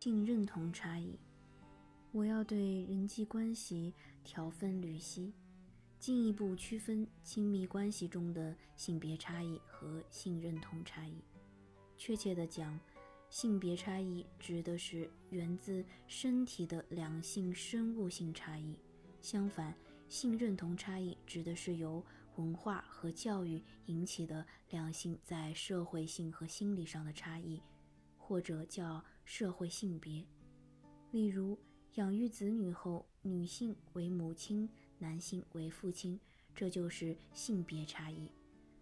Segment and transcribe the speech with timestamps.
[0.00, 1.18] 性认同差异。
[2.12, 5.32] 我要对人际关系条分缕析，
[5.98, 11.24] 进一步区分亲密关系中的性别差异和性认同差异。
[11.96, 12.78] 确切地讲，
[13.30, 18.76] 性别差异指的是源自身体的两性生物性差异，
[19.20, 19.74] 相反，
[20.08, 22.04] 性认同差异指的是由
[22.36, 27.60] 文化和教育引起的两性在社会性和心理上的差异，
[28.16, 30.24] 或者叫社会性别。
[31.10, 31.58] 例如，
[31.96, 34.66] 养育子女后，女性为母亲，
[34.98, 36.18] 男性为父亲，
[36.54, 38.30] 这就是性别差异。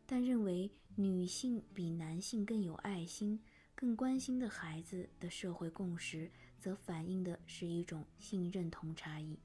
[0.06, 3.42] 但认为女性比男性更有爱心、
[3.74, 6.30] 更关心的孩子的社会共识，
[6.60, 9.38] 则反映的是一种性认同差异。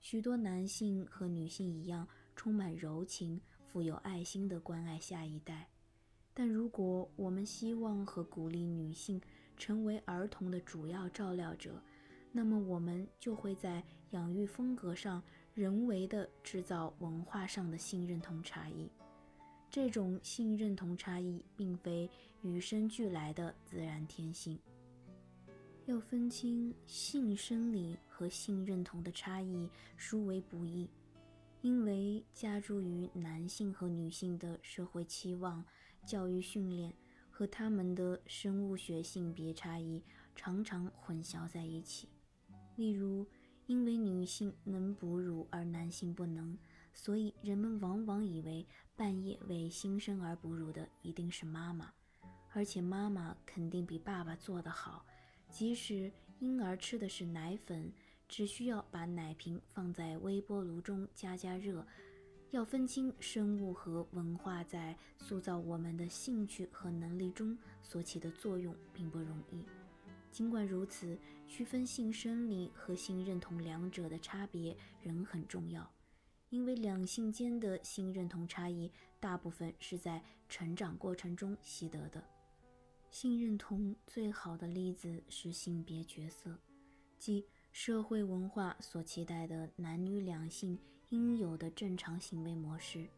[0.00, 5.68] 许多男性和女性一样，充满柔情、富有爱心的关爱下一代。
[6.32, 9.20] 但如果我们希望和鼓励女性
[9.56, 11.82] 成为儿童的主要照料者，
[12.32, 15.22] 那么我们就会在养育风格上
[15.54, 18.90] 人为地制造文化上的性认同差异。
[19.70, 22.08] 这种性认同差异并非
[22.42, 24.58] 与生俱来的自然天性。
[25.86, 30.88] 要分清性生理和性认同的差异，殊为不易，
[31.60, 35.62] 因为加诸于男性和女性的社会期望、
[36.06, 36.94] 教育训练
[37.36, 40.00] 和他们的生物学性别差异
[40.36, 42.08] 常常混淆在一起。
[42.76, 43.26] 例如，
[43.66, 46.56] 因为女性能哺乳而男性不能。
[46.92, 51.92] 所以人们往往以为半夜为新生儿哺乳的一定是妈妈，
[52.52, 55.04] 而且妈妈肯定比爸爸做得好。
[55.50, 57.92] 即使婴儿吃的是奶粉，
[58.28, 61.84] 只需要把奶瓶放在微波炉中加加热。
[62.54, 69.66] 要分清生物和文化在塑造我们的兴趣和能力中所起的作用，并不容易。
[70.30, 75.90] 尽管如此，区分性生理和性认同两者的差别仍很重要。
[76.48, 82.22] 因为两性间的性认同差异大部分是在成长过程中习得的。
[83.10, 86.56] 性认同最好的例子是性别角色，
[87.18, 90.78] 即社会文化所期待的男女两性
[91.10, 93.08] 应有的正常行为模式。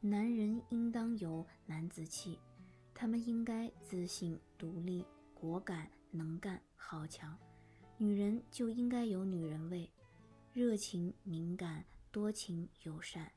[0.00, 2.38] 男人应当有男子气，
[2.94, 5.04] 他们应该自信、独立、
[5.34, 7.36] 果敢、能干、好强；
[7.98, 9.90] 女人就应该有女人味，
[10.52, 11.84] 热情、敏感。
[12.12, 13.30] 多情友善，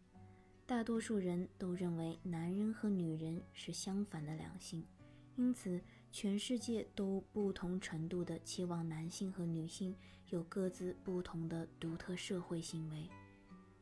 [0.66, 4.88] 大多数人都认为男人和女人是相反的两性，
[5.36, 5.82] 因此
[6.14, 9.94] 全世界都不同程度地期望男性和女性
[10.30, 13.10] 有各自不同的独特社会行为。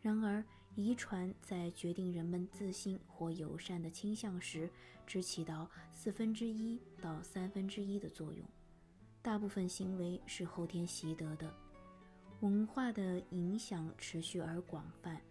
[0.07, 0.41] 然而，
[0.73, 4.69] 遗传在决定人们自信或友善的倾向时，
[5.05, 8.41] 只起到四分之一到三分之一的作用，
[9.21, 11.53] 大部分行为是后天习得的。
[12.39, 15.21] 文化的影响持续而广泛，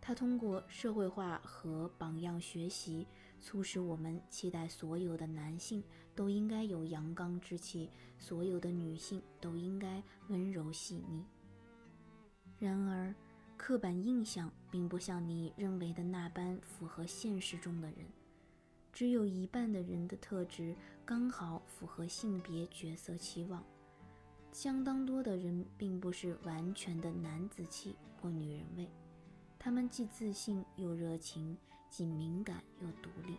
[0.00, 3.06] 它通过社会化和榜样学习，
[3.40, 5.80] 促使我们期待所有的男性
[6.16, 7.88] 都应该有阳刚之气，
[8.18, 11.24] 所有的女性都应该温柔细腻。
[12.58, 13.14] 然而，
[13.56, 18.06] 刻板印象并不像你认为的那般符合现实中的人，
[18.92, 20.74] 只有一半的人的特质
[21.04, 23.64] 刚好符合性别角色期望。
[24.52, 28.88] 相当多的人并不是完全的男子气或女人味，
[29.58, 31.56] 他们既自信又热情，
[31.90, 33.36] 既敏感又独立。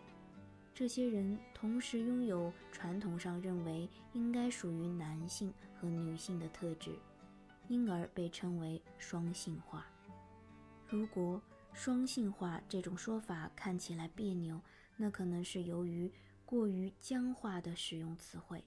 [0.74, 6.92] 这些人同时拥有传统上认为应该属于男性和女性的特质，
[7.66, 9.86] 因而被称为双性化。
[10.88, 11.40] 如果
[11.72, 14.60] 双性化这种说法看起来别扭，
[14.96, 16.10] 那可能是由于
[16.44, 18.64] 过于僵化的使用词汇。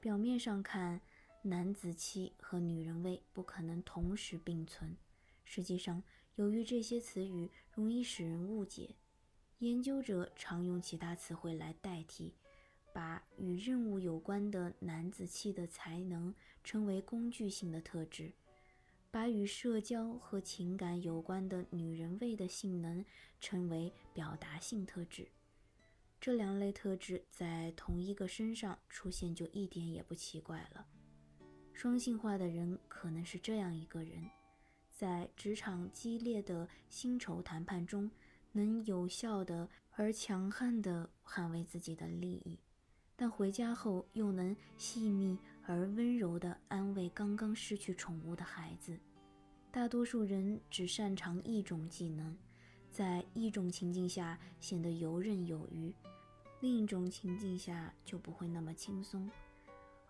[0.00, 1.00] 表面上看。
[1.46, 4.96] 男子气和女人味不可能同时并存。
[5.44, 6.02] 实际上，
[6.36, 8.94] 由于这些词语容易使人误解，
[9.58, 12.32] 研究者常用其他词汇来代替，
[12.94, 18.32] 把与任务有关的男子气的才能称为工具性的特质，
[19.14, 23.04] 把与社交和情感有关的女人味的性能
[23.40, 25.28] 称为表达性特质。
[26.20, 30.84] 这两类特质在同一个身上出现，就一点也不奇怪了。
[31.72, 34.28] 双性化的人可能是这样一个人，
[34.90, 38.10] 在职场激烈的薪酬谈判中，
[38.50, 42.58] 能有效的而强悍地捍卫自己的利益，
[43.14, 48.98] 但回家后又能细腻而温柔地安慰刚刚失去宠物的孩子。
[49.70, 52.36] 大多数人只擅长一种技能，
[52.90, 55.92] 在一种情境下显得游刃有余，
[56.60, 59.28] 另一种情境下就不会那么轻松。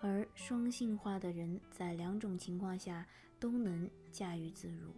[0.00, 3.06] 而双性化的人在两种情况下
[3.40, 4.92] 都能驾驭自如。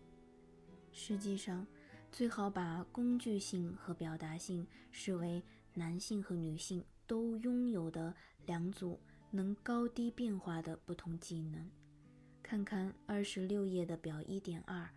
[0.90, 1.64] 实际上，
[2.10, 5.40] 最好把工具性和表达性视为
[5.74, 8.12] 男性和女性都拥有的
[8.46, 8.98] 两组
[9.30, 11.70] 能高低变化的不同技能。
[12.42, 14.88] 看看二十六页的表一点二，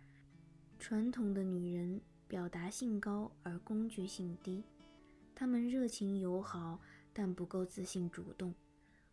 [0.78, 4.62] 传统的女人表达性高而工具性低，
[5.34, 6.80] 她们热情友好，
[7.12, 8.54] 但不够自信主动。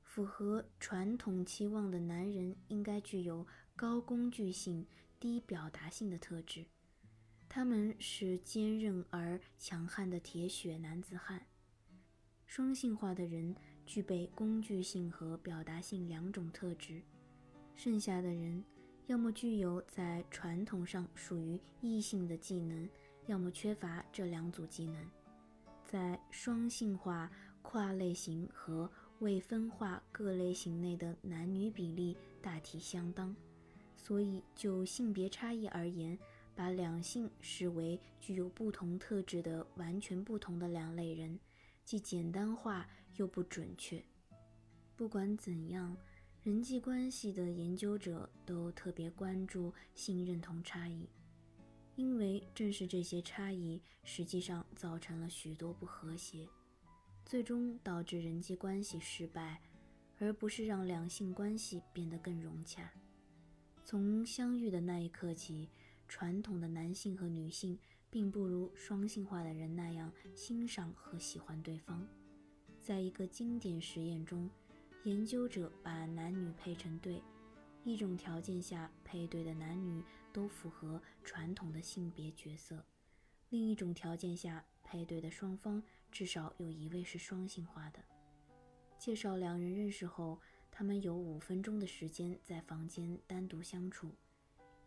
[0.04, 4.86] 符合传统期望的男人应该具有高工具性、
[5.20, 6.66] 低表达性的特质。
[7.50, 11.46] 他们是坚韧而强悍的铁血男子汉。
[12.46, 13.56] 双性化的人
[13.88, 17.02] 具备工具性和表达性两种特质，
[17.76, 18.64] 剩下的人
[19.08, 22.88] 要么具有在传统上属于异性的技能，
[23.26, 25.04] 要么缺乏这两组技能。
[25.86, 27.32] 在双性化
[27.62, 33.34] 跨类型和未分化各类型内的男女比例大体相当，
[33.96, 36.20] 所以就性别差异而言。
[36.54, 41.40] 把两性视为具有不同特质的完全不同的两类人，
[41.86, 42.88] 既简单化
[43.18, 44.04] 又不准确。
[44.96, 45.96] 不管怎样，
[46.42, 51.08] 人际关系的研究者都特别关注性认同差异，
[51.96, 56.48] 因为正是这些差异实际上造成了许多不和谐，
[57.26, 59.62] 最终导致人际关系失败，
[60.20, 62.92] 而不是让两性关系变得更融洽。
[63.84, 65.70] 从相遇的那一刻起。
[66.10, 67.78] 传统的男性和女性
[68.10, 72.08] 并不如双性化的人那样欣赏和喜欢对方。
[72.88, 74.50] 在一个经典实验中，
[75.04, 77.22] 研究者把男女配成对，
[77.84, 80.02] 一种条件下配对的男女
[80.32, 82.82] 都符合传统的性别角色，
[83.50, 88.00] 另一种条件下配对的双方至少有一位是双性化的。
[88.98, 90.40] 介绍两人认识后，
[90.72, 94.16] 他们有五分钟的时间在房间单独相处。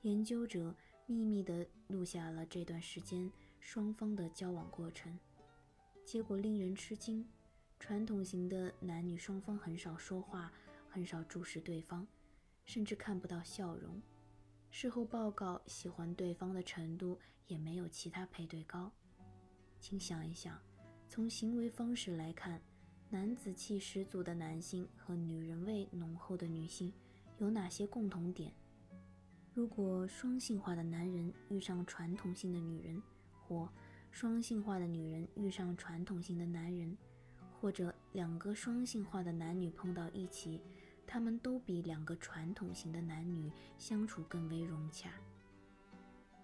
[0.01, 0.75] 研究者。
[1.07, 5.19] 秘密地录下了这段时间双方的交往过程，
[6.05, 7.27] 结果令人吃惊。
[7.81, 10.53] 传统型的男女双方很少说话，
[10.91, 12.07] 很少注视对方，
[12.67, 14.01] 甚至看不到笑容。
[14.71, 18.93] 事后报告喜欢对方的程度也没有其他配对高。
[19.81, 20.61] 请想一想，
[21.09, 22.61] 从行为方式来看，
[23.09, 26.93] 男子气十足的男性和女人味浓厚的女性
[27.39, 28.53] 有哪些共同点？
[29.55, 33.03] 如果双性化的男人遇上传统性的女人，
[33.49, 33.69] 或
[34.11, 36.97] 双性化的女人遇上传统性的男人，
[37.61, 40.61] 或者两个双性化的男女碰到一起，
[41.07, 45.11] 他们都比两个传统型的男女相处更为融洽。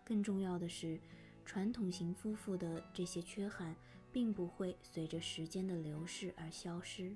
[0.05, 1.01] 更重要的是，
[1.45, 3.75] 传统型夫妇的这些缺憾
[4.13, 7.15] 并不会随着时间的流逝而消失。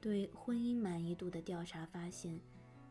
[0.00, 2.40] 对婚姻满意度的调查发现。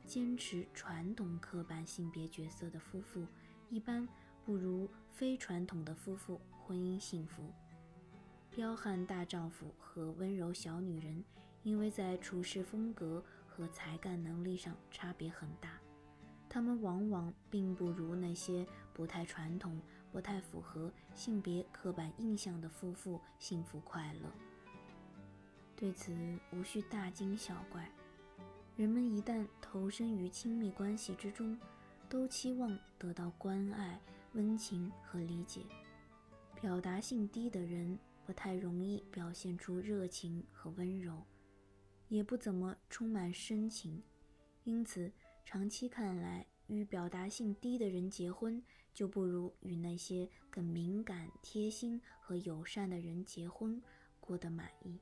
[0.07, 3.25] 坚持传统刻板性别角色的夫妇，
[3.71, 4.07] 一般
[4.45, 7.51] 不如非传统的夫妇婚姻幸福。
[8.55, 11.21] 彪悍大丈夫和温柔小女人，
[11.63, 15.77] 因为在处事风格和才干能力上差别很大，
[16.47, 19.77] 他们往往并不如那些不太传统、
[20.09, 24.31] 不太符合性别刻板印象的夫妇幸福快乐。
[25.75, 26.15] 对此
[26.53, 27.91] 无需大惊小怪。
[28.77, 31.59] 人们一旦投身于亲密关系之中，
[32.07, 33.99] 都期望得到关爱、
[34.31, 35.59] 温情和理解。
[36.61, 41.23] 表达性低的人不太容易表现出热情和温柔，
[42.07, 44.01] 也不怎么充满深情。
[44.63, 45.11] 因此，
[45.45, 48.63] 长期看来，与表达性低的人结婚，
[48.93, 53.81] 就不如与那些更敏感、贴心和友善的人结婚
[54.19, 54.99] 过得满意。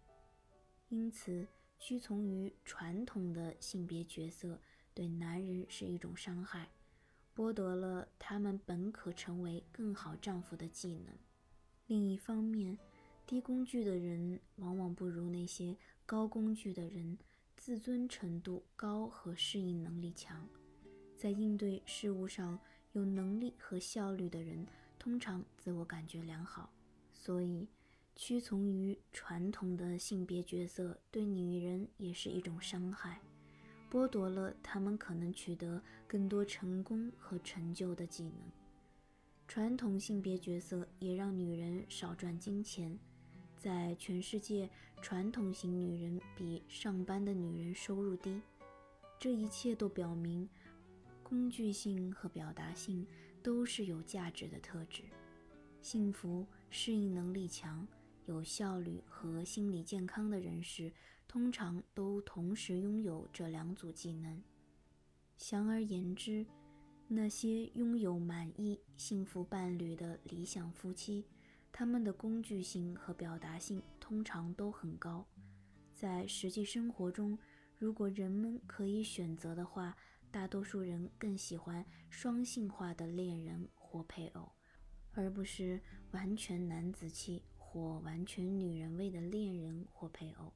[0.89, 1.47] 因此。
[1.79, 4.57] 屈从于传统的性别角色，
[4.93, 6.69] 对男人是一种伤害，
[7.35, 11.13] 剥夺了他们本可成为更好丈夫的技能。
[11.87, 12.79] 另一方面，
[13.25, 15.75] 低工具的人往往不如那些
[16.05, 17.17] 高工具的人
[17.55, 20.47] 自尊程度高和适应能力强，
[21.17, 22.59] 在应对事物上
[22.91, 24.65] 有能力和效率的人
[24.99, 26.71] 通常自我感觉良好，
[27.13, 27.67] 所以。
[28.15, 33.19] 屈从于传统的性别角色，对女人也是一种伤害，
[33.89, 38.33] 剥夺了她们可能取得更多成功和成就的技能。
[39.47, 42.99] 传统性别角色也让女人少赚金钱，
[43.63, 44.69] 在全世界，
[45.01, 48.41] 传统型女人比上班的女人收入低。
[49.17, 50.49] 这一切都表明，
[51.23, 53.07] 工具性和表达性
[53.41, 55.03] 都是有价值的特质。
[55.81, 57.87] 幸福、适应能力强。
[58.25, 60.91] 有效率和心理健康的人士，
[61.25, 64.43] 通常都同时拥有这两组技能。
[65.37, 66.45] 详而言之，
[67.07, 71.25] 那些拥有满意、幸福伴侣的理想夫妻，
[71.75, 75.25] 他们的工具性和表达性通常都很高。
[75.91, 77.37] 在实际生活中，
[77.79, 79.97] 如果人们可以选择的话，
[80.31, 84.51] 大多数人更喜欢双性化的恋人或配偶，
[85.13, 90.53] 而不是完全男子气或完全女人味的恋人或配偶。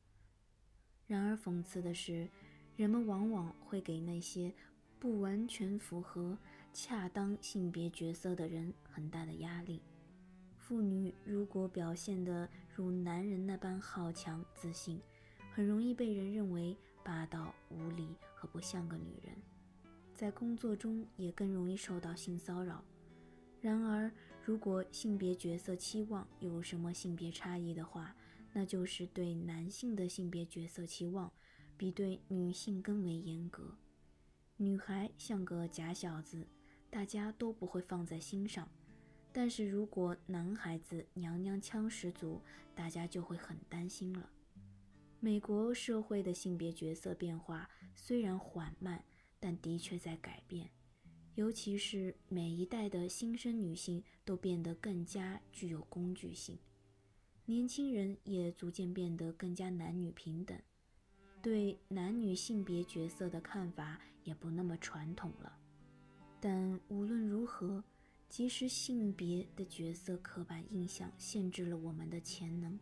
[1.08, 2.30] 然而，讽刺的是，
[2.76, 4.54] 人们往往会给那些
[5.00, 6.38] 不完全符合
[6.74, 9.82] 恰当性别角色的人很大的压力。
[10.68, 12.46] 妇女如果表现得
[12.76, 15.00] 如男人那般好强、自信，
[15.54, 19.34] 很容易被人认为霸道、无理和不像个女人。
[20.14, 22.84] 在工作中也更容易受到性骚扰。
[23.62, 24.12] 然而，
[24.44, 28.14] 如果性别角色期望有什么性别差异的话，
[28.52, 31.32] 那就是对男性的性别角色期望
[31.78, 33.74] 比对女性更为严格。
[34.58, 36.46] 女孩像个假小子，
[36.90, 38.68] 大家都不会放在心上；
[39.39, 42.41] 但是如果男孩子娘娘腔十足，
[42.74, 44.27] 大家就会很担心了。
[45.20, 49.06] 美国社会的性别角色变化虽然缓慢，
[49.39, 50.67] 但的确在改变，
[51.36, 56.58] 尤其是每一代的新生女性都变得更加具有工具性。
[57.46, 60.60] 年轻人也逐渐变得更加男女平等，
[61.44, 65.56] 对男女性别角色的看法也不那么传统了。
[66.39, 67.84] 但无论如何，
[68.29, 72.77] 即使性别的角色刻板印象限制了我们的潜能，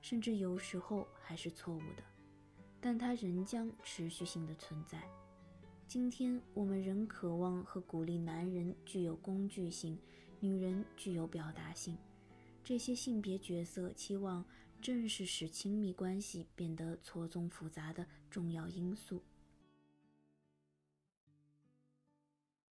[0.00, 2.02] 甚至有时候还是错误的，
[2.80, 5.02] 但它仍将持续性的存在。
[5.88, 9.98] 今天我们仍渴望和鼓励男人具有工具性，
[10.40, 11.96] 女人具有表达性。
[12.62, 14.44] 这些性别角色期望
[14.80, 19.20] 正是使亲密关系变得错综复杂的重要因素。